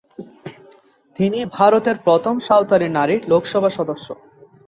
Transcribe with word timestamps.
তিনি 1.15 1.39
ভারতের 1.57 1.97
প্রথম 1.97 2.35
সাঁওতালি 2.39 2.87
নারী 2.89 3.15
লোকসভা 3.31 3.69
সদস্য। 3.69 4.07